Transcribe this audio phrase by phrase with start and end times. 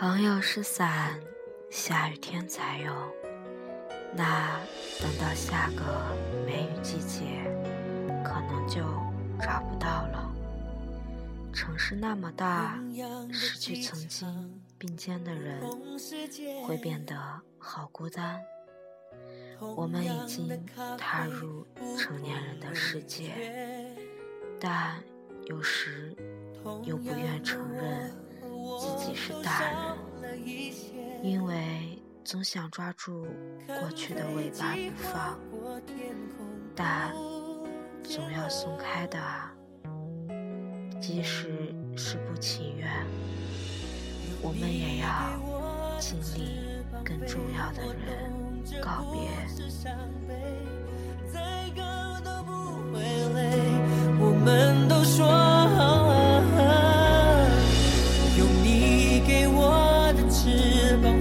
[0.00, 1.20] 朋友是伞，
[1.68, 2.96] 下雨天才用。
[4.14, 4.58] 那
[4.98, 7.44] 等到下个梅雨季节，
[8.24, 8.80] 可能就
[9.38, 10.34] 找不到了。
[11.52, 12.82] 城市那么大，
[13.30, 15.60] 失去曾经并肩的人，
[16.66, 17.14] 会变得
[17.58, 18.40] 好孤单。
[19.76, 20.48] 我们已经
[20.96, 21.66] 踏入
[21.98, 23.34] 成年人的世界，
[24.58, 24.98] 但
[25.44, 26.16] 有时
[26.84, 28.10] 又不愿承认
[28.78, 29.60] 自己是大
[30.22, 30.44] 人，
[31.22, 33.26] 因为总想抓住
[33.66, 35.38] 过去的尾巴不放，
[36.74, 37.12] 但
[38.02, 39.52] 总要松开的啊。
[41.00, 42.90] 即使是不情愿，
[44.42, 45.08] 我们也要
[45.98, 46.60] 经历
[47.02, 48.30] 更重要的人
[48.82, 49.30] 告别。
[54.22, 54.99] 我们都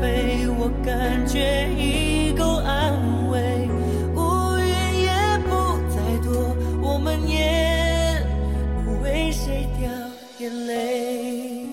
[0.00, 3.68] 飞，我感觉已够安慰。
[4.16, 4.66] 乌云
[5.02, 5.10] 也
[5.46, 5.50] 不
[5.88, 8.22] 再多，我们也
[8.84, 9.88] 不为谁掉
[10.38, 11.66] 眼泪。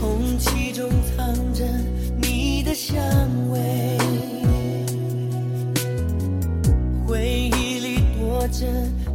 [0.00, 1.64] 空气中藏着
[2.20, 3.00] 你的香
[8.62, 9.11] treasure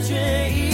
[0.00, 0.67] 觉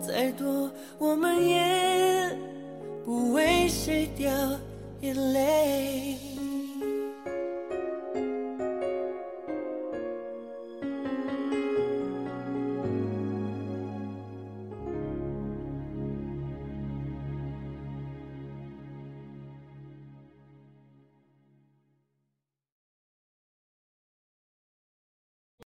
[0.00, 2.36] 再多，我们也
[3.04, 4.30] 不为谁掉
[5.02, 6.16] 眼泪。